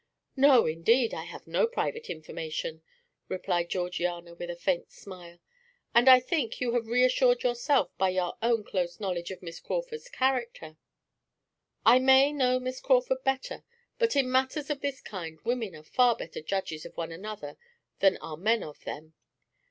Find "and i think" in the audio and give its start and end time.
5.93-6.59